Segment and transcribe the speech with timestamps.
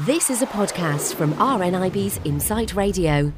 [0.00, 3.32] This is a podcast from RNIB's Insight Radio.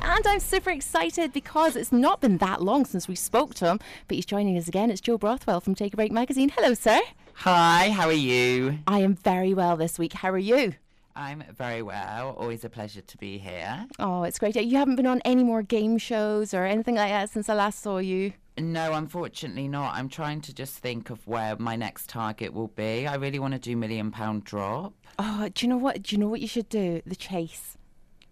[0.00, 3.78] And I'm super excited because it's not been that long since we spoke to him,
[4.08, 4.90] but he's joining us again.
[4.90, 6.48] It's Joe Brothwell from Take a Break magazine.
[6.48, 7.00] Hello, sir.
[7.34, 8.80] Hi, how are you?
[8.88, 10.14] I am very well this week.
[10.14, 10.74] How are you?
[11.14, 12.34] I'm very well.
[12.36, 13.86] Always a pleasure to be here.
[14.00, 14.56] Oh, it's great.
[14.56, 17.80] You haven't been on any more game shows or anything like that since I last
[17.80, 18.32] saw you.
[18.58, 19.94] No, unfortunately not.
[19.94, 23.06] I'm trying to just think of where my next target will be.
[23.06, 24.92] I really want to do Million Pound Drop.
[25.18, 26.02] Oh, do you know what?
[26.02, 27.00] Do you know what you should do?
[27.06, 27.76] The chase.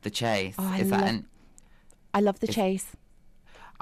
[0.03, 0.55] The Chase.
[0.59, 1.27] Oh, I Is that an.
[2.15, 2.87] I love the Is- chase.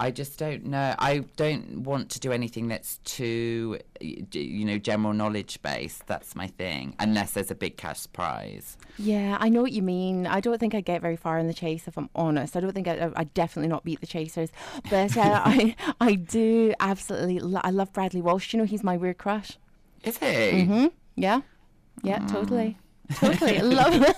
[0.01, 0.95] I just don't know.
[0.98, 6.06] I don't want to do anything that's too, you know, general knowledge based.
[6.06, 6.95] That's my thing.
[7.01, 8.77] Unless there's a big cash prize.
[8.97, 10.27] Yeah, I know what you mean.
[10.27, 12.56] I don't think I get very far in the chase, if I'm honest.
[12.56, 14.51] I don't think I, I definitely not beat the chasers,
[14.89, 17.41] but uh, I I do absolutely.
[17.41, 18.53] Lo- I love Bradley Walsh.
[18.53, 19.59] You know, he's my weird crush.
[20.05, 20.65] Is he?
[20.65, 20.87] hmm
[21.17, 21.41] Yeah,
[22.03, 22.78] yeah, totally,
[23.15, 23.59] totally.
[23.59, 23.95] I love.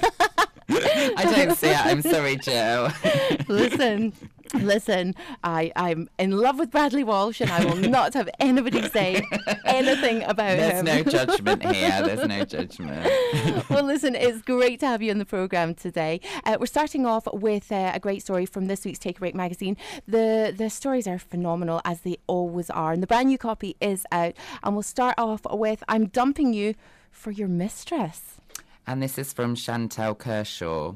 [0.69, 1.87] I don't see it.
[1.87, 2.91] I'm sorry, Joe.
[3.49, 4.13] listen,
[4.55, 5.15] listen.
[5.45, 9.23] I I'm in love with Bradley Walsh, and I will not have anybody say
[9.65, 10.85] anything about There's him.
[10.85, 12.03] There's no judgment here.
[12.03, 13.69] There's no judgment.
[13.71, 16.21] well, listen, it's great to have you on the programme today.
[16.45, 19.35] Uh, we're starting off with uh, a great story from this week's Take a Break
[19.35, 19.77] magazine.
[20.07, 24.05] The the stories are phenomenal as they always are, and the brand new copy is
[24.13, 24.35] out.
[24.63, 26.75] And we'll start off with "I'm dumping you
[27.11, 28.41] for your mistress."
[28.87, 30.95] And this is from Chantal Kershaw.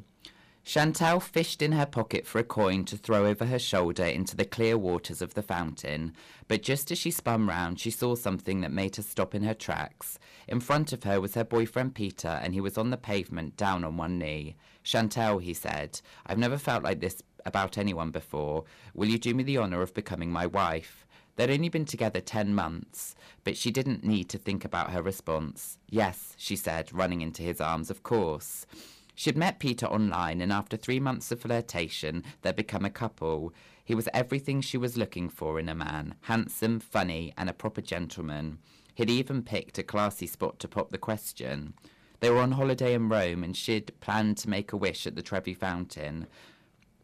[0.64, 4.46] Chantal fished in her pocket for a coin to throw over her shoulder into the
[4.46, 6.14] clear waters of the fountain,
[6.48, 9.52] but just as she spun round, she saw something that made her stop in her
[9.52, 10.18] tracks.
[10.48, 13.84] In front of her was her boyfriend Peter, and he was on the pavement, down
[13.84, 14.56] on one knee.
[14.82, 18.64] Chantal, he said, I've never felt like this about anyone before.
[18.94, 21.06] Will you do me the honour of becoming my wife?
[21.36, 25.76] They'd only been together ten months, but she didn't need to think about her response.
[25.90, 28.66] Yes, she said, running into his arms, of course.
[29.14, 33.54] She'd met Peter online, and after three months of flirtation, they'd become a couple.
[33.84, 37.80] He was everything she was looking for in a man handsome, funny, and a proper
[37.80, 38.58] gentleman.
[38.94, 41.74] He'd even picked a classy spot to pop the question.
[42.20, 45.22] They were on holiday in Rome, and she'd planned to make a wish at the
[45.22, 46.26] Trevi Fountain.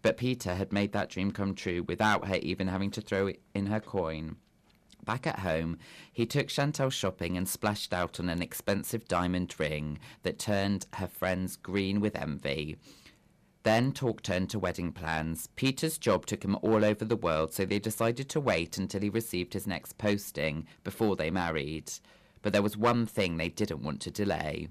[0.02, 3.66] But Peter had made that dream come true without her even having to throw in
[3.66, 4.36] her coin.
[5.10, 5.76] Back at home,
[6.12, 11.08] he took Chantal shopping and splashed out on an expensive diamond ring that turned her
[11.08, 12.76] friends green with envy.
[13.64, 15.48] Then talk turned to wedding plans.
[15.56, 19.08] Peter's job took him all over the world, so they decided to wait until he
[19.08, 21.90] received his next posting before they married.
[22.40, 24.68] But there was one thing they didn't want to delay.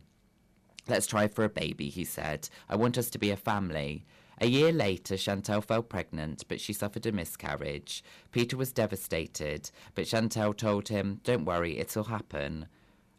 [0.88, 2.48] Let's try for a baby, he said.
[2.70, 4.06] I want us to be a family.
[4.42, 8.04] A year later, Chantal fell pregnant, but she suffered a miscarriage.
[8.32, 12.68] Peter was devastated, but Chantal told him, Don't worry, it'll happen.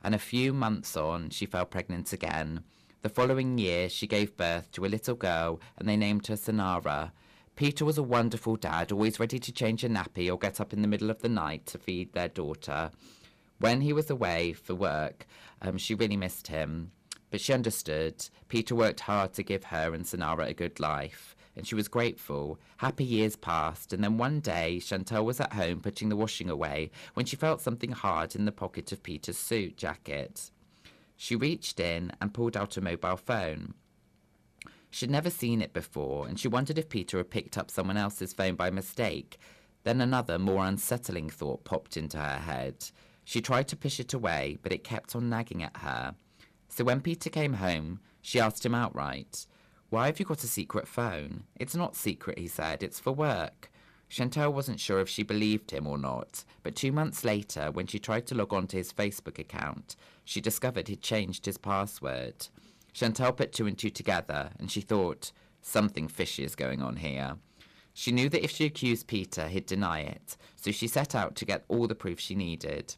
[0.03, 2.65] And a few months on, she fell pregnant again.
[3.03, 7.13] The following year, she gave birth to a little girl, and they named her Sonara.
[7.55, 10.81] Peter was a wonderful dad, always ready to change a nappy or get up in
[10.81, 12.91] the middle of the night to feed their daughter.
[13.59, 15.27] When he was away for work,
[15.61, 16.93] um, she really missed him.
[17.31, 18.29] But she understood.
[18.49, 22.59] Peter worked hard to give her and Sonara a good life, and she was grateful.
[22.79, 26.91] Happy years passed, and then one day Chantal was at home putting the washing away
[27.15, 30.51] when she felt something hard in the pocket of Peter's suit jacket.
[31.17, 33.75] She reached in and pulled out a mobile phone.
[34.91, 38.33] She'd never seen it before, and she wondered if Peter had picked up someone else's
[38.33, 39.39] phone by mistake.
[39.85, 42.91] Then another, more unsettling thought popped into her head.
[43.25, 46.17] She tried to push it away, but it kept on nagging at her.
[46.71, 49.47] So when Peter came home, she asked him outright,
[49.91, 51.43] Why have you got a secret phone?
[51.57, 53.71] It's not secret, he said, it's for work.
[54.09, 57.99] Chantal wasn't sure if she believed him or not, but two months later, when she
[57.99, 62.49] tried to log on to his Facebook account, she discovered he'd changed his password.
[62.93, 65.33] Chantal put two and two together, and she thought,
[65.63, 67.37] something fishy is going on here.
[67.95, 71.45] She knew that if she accused Peter, he'd deny it, so she set out to
[71.45, 72.95] get all the proof she needed.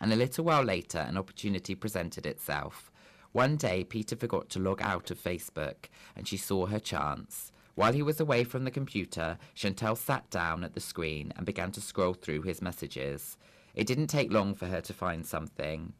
[0.00, 2.90] And a little while later, an opportunity presented itself.
[3.32, 5.86] One day, Peter forgot to log out of Facebook,
[6.16, 7.52] and she saw her chance.
[7.74, 11.70] While he was away from the computer, Chantal sat down at the screen and began
[11.72, 13.38] to scroll through his messages.
[13.74, 15.92] It didn't take long for her to find something.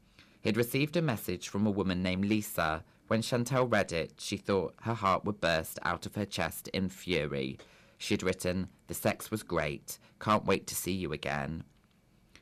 [0.43, 2.85] He'd received a message from a woman named Lisa.
[3.07, 6.89] When Chantal read it, she thought her heart would burst out of her chest in
[6.89, 7.59] fury.
[7.99, 9.99] She'd written, The sex was great.
[10.19, 11.65] Can't wait to see you again.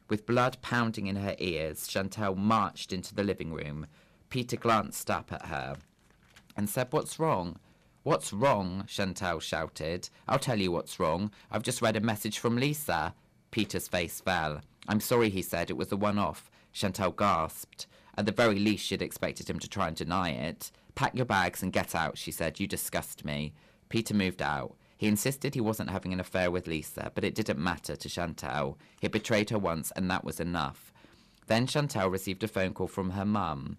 [0.08, 3.86] With blood pounding in her ears, Chantal marched into the living room.
[4.30, 5.76] Peter glanced up at her
[6.56, 7.58] and said, What's wrong?
[8.04, 8.84] What's wrong?
[8.86, 10.08] Chantal shouted.
[10.26, 11.30] I'll tell you what's wrong.
[11.50, 13.14] I've just read a message from Lisa.
[13.50, 14.62] Peter's face fell.
[14.88, 15.68] I'm sorry, he said.
[15.68, 16.50] It was a one off.
[16.72, 17.86] Chantal gasped.
[18.16, 20.70] At the very least, she'd expected him to try and deny it.
[20.94, 22.58] Pack your bags and get out, she said.
[22.58, 23.52] You disgust me.
[23.90, 24.74] Peter moved out.
[24.98, 28.76] He insisted he wasn't having an affair with Lisa, but it didn't matter to Chantal.
[29.00, 30.92] He betrayed her once, and that was enough.
[31.46, 33.78] Then Chantal received a phone call from her mum.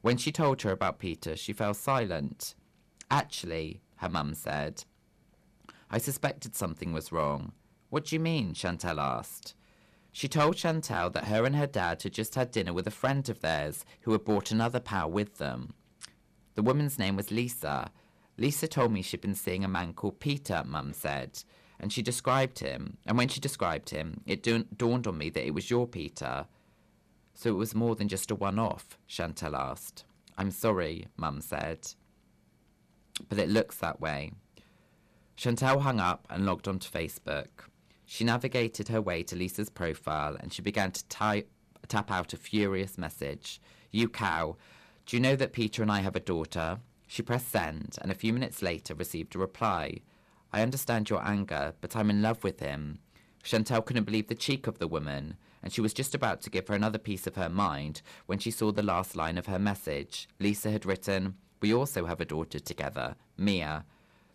[0.00, 2.54] When she told her about Peter, she fell silent.
[3.10, 4.84] Actually, her mum said,
[5.90, 7.52] I suspected something was wrong.
[7.90, 8.54] What do you mean?
[8.54, 9.54] Chantal asked.
[10.10, 13.28] She told Chantal that her and her dad had just had dinner with a friend
[13.28, 15.74] of theirs who had brought another pal with them.
[16.54, 17.90] The woman's name was Lisa.
[18.38, 21.42] Lisa told me she'd been seeing a man called Peter, Mum said,
[21.80, 22.98] and she described him.
[23.06, 26.46] And when she described him, it dawned on me that it was your Peter.
[27.34, 30.04] So it was more than just a one off, Chantal asked.
[30.38, 31.86] I'm sorry, Mum said.
[33.28, 34.32] But it looks that way.
[35.36, 37.48] Chantal hung up and logged onto Facebook.
[38.04, 41.50] She navigated her way to Lisa's profile and she began to type,
[41.88, 43.60] tap out a furious message.
[43.90, 44.56] You cow,
[45.04, 46.78] do you know that Peter and I have a daughter?
[47.16, 50.00] She pressed send and a few minutes later received a reply.
[50.52, 52.98] I understand your anger, but I'm in love with him.
[53.42, 56.68] Chantal couldn't believe the cheek of the woman, and she was just about to give
[56.68, 60.28] her another piece of her mind when she saw the last line of her message.
[60.38, 63.86] Lisa had written, We also have a daughter together, Mia.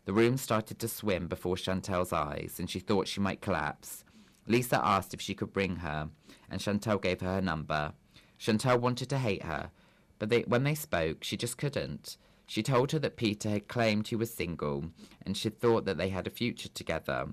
[0.05, 4.03] The room started to swim before Chantal's eyes, and she thought she might collapse.
[4.47, 6.09] Lisa asked if she could bring her,
[6.49, 7.93] and Chantal gave her her number.
[8.39, 9.69] Chantal wanted to hate her,
[10.17, 12.17] but they, when they spoke, she just couldn't.
[12.51, 14.91] She told her that Peter had claimed he was single,
[15.25, 17.29] and she thought that they had a future together.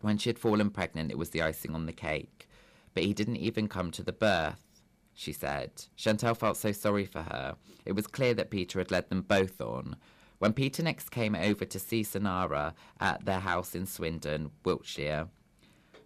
[0.00, 2.48] When she had fallen pregnant, it was the icing on the cake.
[2.94, 4.80] But he didn't even come to the birth,
[5.12, 5.86] she said.
[5.96, 7.56] Chantal felt so sorry for her.
[7.84, 9.96] It was clear that Peter had led them both on.
[10.38, 15.30] When Peter next came over to see Sonara at their house in Swindon, Wiltshire,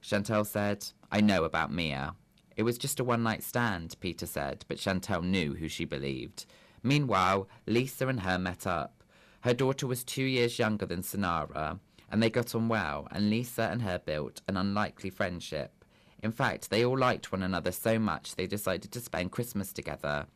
[0.00, 2.14] Chantal said, I know about Mia.
[2.56, 6.46] It was just a one night stand, Peter said, but Chantal knew who she believed.
[6.82, 9.02] Meanwhile, Lisa and her met up.
[9.42, 11.78] Her daughter was two years younger than Sonara,
[12.10, 15.84] and they got on well, and Lisa and her built an unlikely friendship.
[16.22, 20.26] In fact, they all liked one another so much they decided to spend Christmas together.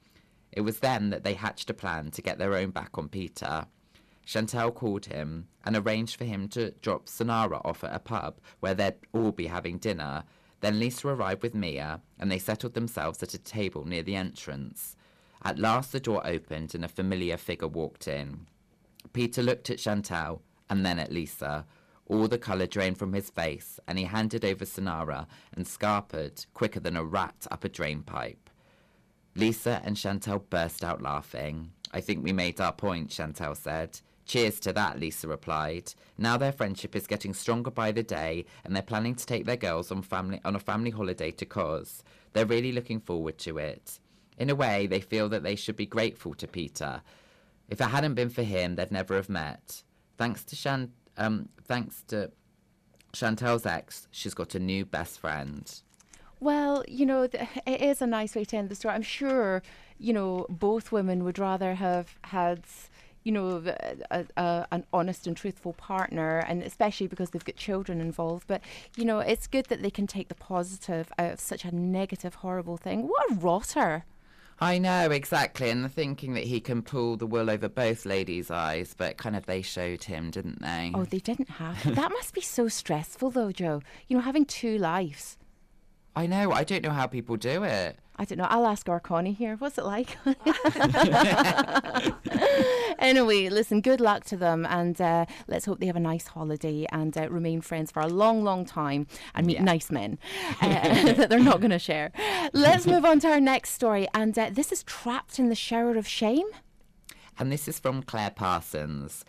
[0.53, 3.67] It was then that they hatched a plan to get their own back on Peter.
[4.25, 8.75] Chantal called him and arranged for him to drop Sonara off at a pub where
[8.75, 10.25] they'd all be having dinner.
[10.61, 14.97] Then Lisa arrived with Mia, and they settled themselves at a table near the entrance.
[15.45, 18.47] At last the door opened and a familiar figure walked in.
[19.13, 21.67] Peter looked at Chantal and then at Lisa.
[22.07, 26.81] All the colour drained from his face, and he handed over Sonara and scarpered quicker
[26.81, 28.51] than a rat up a drain pipe.
[29.35, 31.73] Lisa and Chantal burst out laughing.
[31.93, 34.01] I think we made our point, Chantal said.
[34.27, 35.95] Cheers to that, Lisa replied.
[36.19, 39.57] Now their friendship is getting stronger by the day, and they're planning to take their
[39.57, 42.05] girls on family on a family holiday to Cos.
[42.33, 43.99] They're really looking forward to it.
[44.43, 47.01] In a way, they feel that they should be grateful to Peter.
[47.69, 49.85] If it hadn't been for him, they'd never have met.
[50.19, 52.33] Thanks to Shan, um, thanks to
[53.13, 55.73] Chantal's ex, she's got a new best friend.
[56.41, 58.97] Well, you know, th- it is a nice way to end the story.
[58.97, 59.63] I'm sure,
[59.97, 62.65] you know, both women would rather have had
[63.23, 63.63] you know,
[64.11, 68.49] a, a, an honest and truthful partner, and especially because they've got children involved.
[68.49, 68.61] But,
[68.97, 72.35] you know, it's good that they can take the positive out of such a negative,
[72.35, 73.07] horrible thing.
[73.07, 74.05] What a rotter.
[74.63, 75.71] I know, exactly.
[75.71, 79.35] And the thinking that he can pull the wool over both ladies' eyes, but kind
[79.35, 80.93] of they showed him, didn't they?
[80.95, 81.95] Oh, they didn't have.
[81.97, 83.83] that must be so stressful, though, Joe.
[84.07, 85.37] You know, having two lives.
[86.15, 86.53] I know.
[86.53, 87.99] I don't know how people do it.
[88.17, 88.47] I don't know.
[88.49, 89.57] I'll ask our Connie here.
[89.57, 90.19] What's it like?
[92.99, 94.67] anyway, listen, good luck to them.
[94.67, 98.07] And uh, let's hope they have a nice holiday and uh, remain friends for a
[98.07, 99.65] long, long time and meet yeah.
[99.65, 100.19] nice men
[100.61, 102.13] uh, that they're not going to share.
[102.53, 104.07] Let's move on to our next story.
[104.13, 106.47] And uh, this is Trapped in the Shower of Shame.
[107.39, 109.25] And this is from Claire Parsons.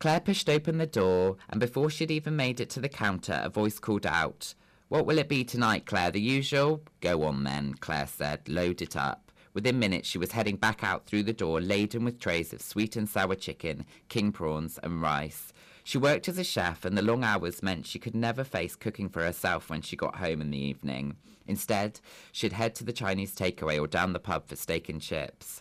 [0.00, 3.48] Claire pushed open the door, and before she'd even made it to the counter, a
[3.48, 4.54] voice called out,
[4.94, 6.12] what will it be tonight, Claire?
[6.12, 6.80] The usual?
[7.00, 8.48] Go on then, Claire said.
[8.48, 9.32] Load it up.
[9.52, 12.94] Within minutes, she was heading back out through the door, laden with trays of sweet
[12.94, 15.52] and sour chicken, king prawns, and rice.
[15.82, 19.08] She worked as a chef, and the long hours meant she could never face cooking
[19.08, 21.16] for herself when she got home in the evening.
[21.48, 21.98] Instead,
[22.30, 25.60] she'd head to the Chinese takeaway or down the pub for steak and chips.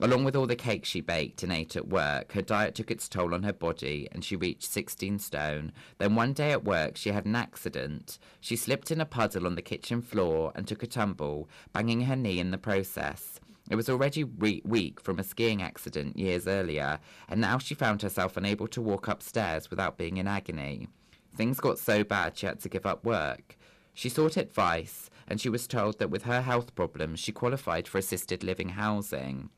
[0.00, 3.08] Along with all the cakes she baked and ate at work, her diet took its
[3.08, 5.72] toll on her body and she reached 16 stone.
[5.98, 8.18] Then one day at work, she had an accident.
[8.40, 12.16] She slipped in a puddle on the kitchen floor and took a tumble, banging her
[12.16, 13.38] knee in the process.
[13.70, 16.98] It was already re- weak from a skiing accident years earlier,
[17.28, 20.88] and now she found herself unable to walk upstairs without being in agony.
[21.36, 23.56] Things got so bad she had to give up work.
[23.94, 27.98] She sought advice and she was told that with her health problems, she qualified for
[27.98, 29.50] assisted living housing.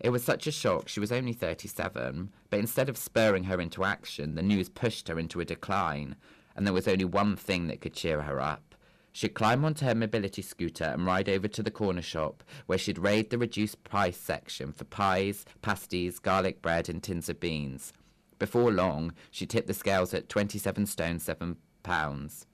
[0.00, 3.84] It was such a shock, she was only 37, but instead of spurring her into
[3.84, 6.14] action, the news pushed her into a decline,
[6.54, 8.76] and there was only one thing that could cheer her up.
[9.12, 12.98] She'd climb onto her mobility scooter and ride over to the corner shop, where she'd
[12.98, 17.92] raid the reduced price section for pies, pasties, garlic bread, and tins of beans.
[18.38, 22.46] Before long, she tipped the scales at 27 stone 7 pounds.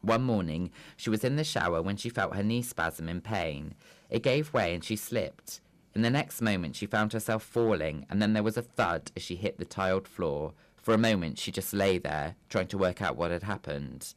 [0.00, 3.74] One morning, she was in the shower when she felt her knee spasm in pain.
[4.08, 5.60] It gave way and she slipped.
[5.94, 9.22] In the next moment, she found herself falling, and then there was a thud as
[9.22, 10.54] she hit the tiled floor.
[10.76, 14.14] For a moment, she just lay there, trying to work out what had happened.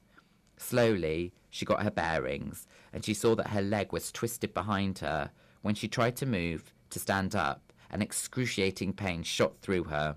[0.58, 5.32] Slowly, she got her bearings, and she saw that her leg was twisted behind her.
[5.62, 10.15] When she tried to move, to stand up, an excruciating pain shot through her.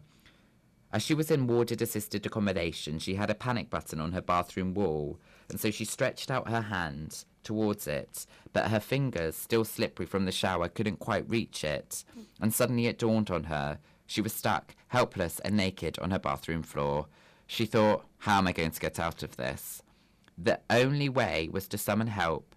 [0.93, 4.75] As she was in warded assisted accommodation, she had a panic button on her bathroom
[4.75, 5.19] wall,
[5.51, 10.27] and so she stretched out her hand towards it, but her fingers, still slippery from
[10.27, 12.05] the shower, couldn't quite reach it.
[12.41, 13.79] And suddenly it dawned on her.
[14.07, 17.07] She was stuck, helpless and naked on her bathroom floor.
[17.47, 19.83] She thought, how am I going to get out of this?
[20.37, 22.55] The only way was to summon help.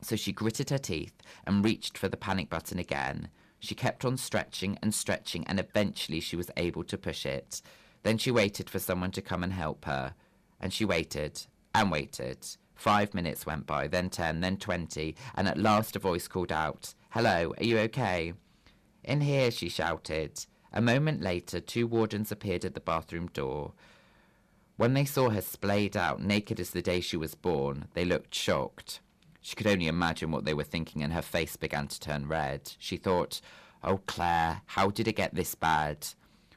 [0.00, 1.14] So she gritted her teeth
[1.46, 3.28] and reached for the panic button again.
[3.60, 7.60] She kept on stretching and stretching, and eventually she was able to push it.
[8.04, 10.14] Then she waited for someone to come and help her.
[10.60, 11.46] And she waited
[11.78, 12.44] and waited.
[12.74, 16.94] Five minutes went by, then ten, then twenty, and at last a voice called out,
[17.10, 18.32] Hello, are you okay?
[19.04, 20.44] In here, she shouted.
[20.72, 23.72] A moment later, two wardens appeared at the bathroom door.
[24.76, 28.34] When they saw her splayed out, naked as the day she was born, they looked
[28.34, 29.00] shocked.
[29.40, 32.72] She could only imagine what they were thinking, and her face began to turn red.
[32.78, 33.40] She thought,
[33.82, 36.08] Oh, Claire, how did it get this bad?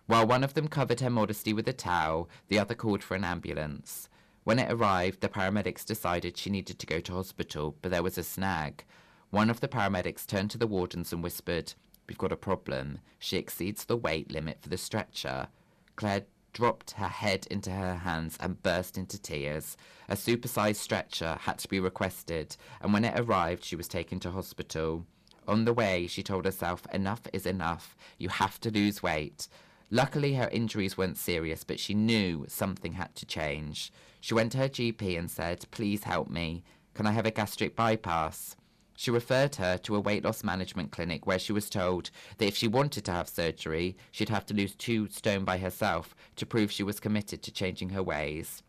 [0.07, 3.23] While one of them covered her modesty with a towel, the other called for an
[3.23, 4.09] ambulance.
[4.43, 8.17] When it arrived, the paramedics decided she needed to go to hospital, but there was
[8.17, 8.83] a snag.
[9.29, 11.73] One of the paramedics turned to the wardens and whispered,
[12.07, 12.99] We've got a problem.
[13.19, 15.47] She exceeds the weight limit for the stretcher.
[15.95, 19.77] Claire dropped her head into her hands and burst into tears.
[20.09, 24.31] A supersized stretcher had to be requested, and when it arrived, she was taken to
[24.31, 25.05] hospital.
[25.47, 27.95] On the way, she told herself, Enough is enough.
[28.17, 29.47] You have to lose weight.
[29.89, 33.91] Luckily, her injuries weren't serious, but she knew something had to change.
[34.21, 36.63] She went to her GP and said, Please help me.
[36.93, 38.55] Can I have a gastric bypass?
[38.95, 42.55] She referred her to a weight loss management clinic where she was told that if
[42.55, 46.71] she wanted to have surgery, she'd have to lose two stone by herself to prove
[46.71, 48.61] she was committed to changing her ways.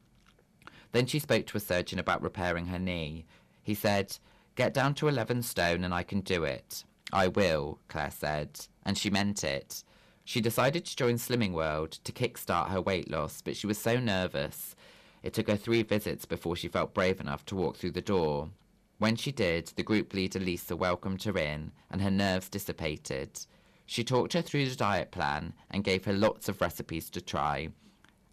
[0.93, 3.27] Then she spoke to a surgeon about repairing her knee.
[3.63, 4.17] He said,
[4.55, 6.85] Get down to 11 stone and I can do it.
[7.13, 9.85] I will, Claire said, and she meant it.
[10.25, 13.99] She decided to join Slimming World to kickstart her weight loss, but she was so
[13.99, 14.75] nervous.
[15.23, 18.51] It took her three visits before she felt brave enough to walk through the door.
[18.99, 23.41] When she did, the group leader Lisa welcomed her in, and her nerves dissipated.
[23.87, 27.69] She talked her through the diet plan and gave her lots of recipes to try.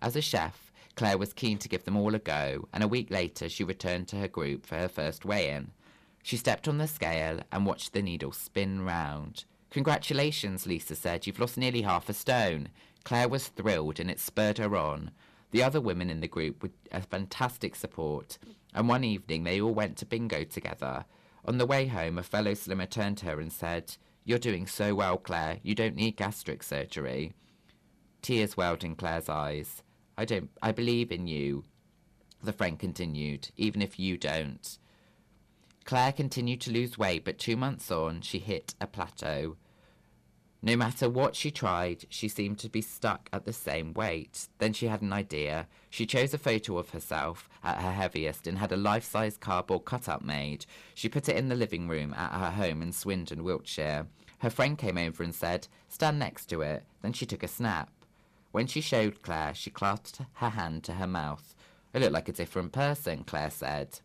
[0.01, 3.10] As a chef, Claire was keen to give them all a go, and a week
[3.10, 5.72] later she returned to her group for her first weigh-in.
[6.24, 9.46] She stepped on the scale and watched the needle spin round.
[9.69, 11.25] Congratulations, Lisa said.
[11.25, 12.69] You've lost nearly half a stone.
[13.03, 15.12] Claire was thrilled, and it spurred her on.
[15.51, 18.38] The other women in the group were a fantastic support,
[18.74, 21.06] and one evening they all went to bingo together.
[21.46, 24.94] On the way home, a fellow slimmer turned to her and said, You're doing so
[24.94, 25.60] well, Claire.
[25.63, 27.34] You don't need gastric surgery.
[28.22, 29.82] Tears welled in Claire's eyes.
[30.18, 31.63] I don't I believe in you,
[32.44, 34.77] the friend continued, even if you don't.
[35.86, 39.56] Claire continued to lose weight, but two months on, she hit a plateau.
[40.61, 44.49] No matter what she tried, she seemed to be stuck at the same weight.
[44.57, 45.67] Then she had an idea.
[45.89, 50.25] She chose a photo of herself at her heaviest and had a life-size cardboard cutout
[50.25, 50.65] made.
[50.93, 54.07] She put it in the living room at her home in Swindon, Wiltshire.
[54.39, 56.83] Her friend came over and said, stand next to it.
[57.01, 57.89] Then she took a snap.
[58.51, 61.55] When she showed Claire, she clasped her hand to her mouth.
[61.93, 63.99] I look like a different person, Claire said.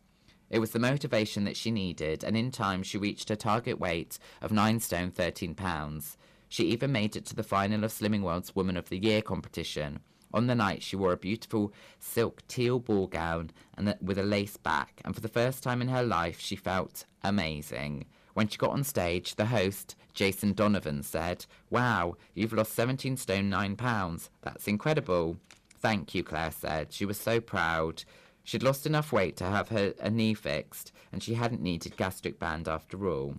[0.49, 4.19] It was the motivation that she needed, and in time she reached her target weight
[4.41, 6.17] of 9 stone 13 pounds.
[6.49, 9.99] She even made it to the final of Slimming World's Woman of the Year competition.
[10.33, 14.57] On the night, she wore a beautiful silk teal ball gown and with a lace
[14.57, 18.05] back, and for the first time in her life, she felt amazing.
[18.33, 23.49] When she got on stage, the host, Jason Donovan, said, Wow, you've lost 17 stone
[23.49, 24.29] 9 pounds.
[24.41, 25.37] That's incredible.
[25.79, 26.91] Thank you, Claire said.
[26.91, 28.03] She was so proud.
[28.43, 32.39] She'd lost enough weight to have her a knee fixed, and she hadn't needed gastric
[32.39, 33.35] band after all.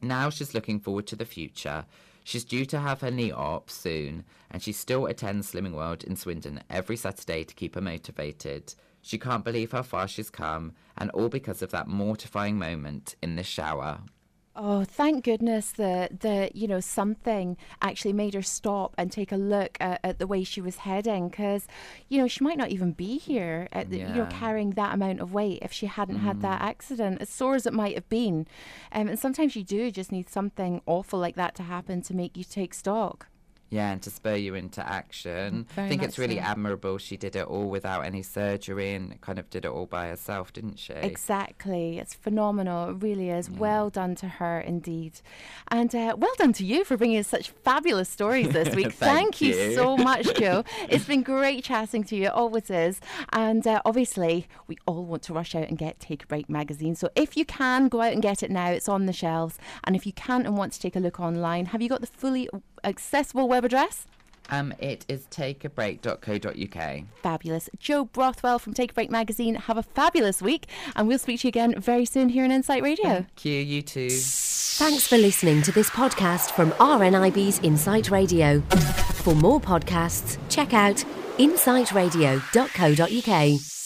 [0.00, 1.84] Now she's looking forward to the future.
[2.28, 6.14] She's due to have her knee op soon, and she still attends Slimming World in
[6.14, 8.74] Swindon every Saturday to keep her motivated.
[9.00, 13.36] She can't believe how far she's come, and all because of that mortifying moment in
[13.36, 14.00] the shower.
[14.60, 19.36] Oh, thank goodness that that you know something actually made her stop and take a
[19.36, 21.68] look at, at the way she was heading, because
[22.08, 25.20] you know she might not even be here, at the, you know, carrying that amount
[25.20, 27.22] of weight if she hadn't had that accident.
[27.22, 28.48] As sore as it might have been,
[28.90, 32.36] um, and sometimes you do just need something awful like that to happen to make
[32.36, 33.28] you take stock.
[33.70, 35.66] Yeah, and to spur you into action.
[35.74, 36.42] Very I think it's really so.
[36.42, 40.08] admirable she did it all without any surgery and kind of did it all by
[40.08, 40.94] herself, didn't she?
[40.94, 41.98] Exactly.
[41.98, 42.90] It's phenomenal.
[42.90, 43.50] It really is.
[43.50, 45.20] Well done to her indeed.
[45.68, 48.92] And uh, well done to you for bringing us such fabulous stories this week.
[48.92, 49.54] Thank you.
[49.54, 49.74] you.
[49.74, 50.64] so much, Joe.
[50.88, 52.24] It's been great chatting to you.
[52.24, 53.00] It always is.
[53.32, 56.94] And uh, obviously, we all want to rush out and get Take a Break magazine.
[56.94, 58.70] So if you can, go out and get it now.
[58.70, 59.58] It's on the shelves.
[59.84, 62.06] And if you can't and want to take a look online, have you got the
[62.06, 62.48] fully
[62.84, 64.06] accessible web address?
[64.50, 67.02] Um, it is takeabreak.co.uk.
[67.22, 67.68] Fabulous.
[67.78, 69.56] Joe Brothwell from Take a Break magazine.
[69.56, 70.66] Have a fabulous week.
[70.96, 73.26] And we'll speak to you again very soon here on Insight Radio.
[73.36, 74.08] Q, you too.
[74.10, 78.60] Thanks for listening to this podcast from RNIB's Insight Radio.
[79.22, 81.04] For more podcasts, check out
[81.38, 83.77] insightradio.co.uk.